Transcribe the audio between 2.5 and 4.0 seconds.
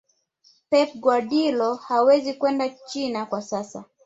china kwa sasa